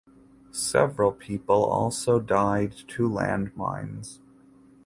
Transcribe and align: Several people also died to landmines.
Several 0.51 1.11
people 1.11 1.63
also 1.63 2.19
died 2.19 2.71
to 2.87 3.07
landmines. 3.07 4.17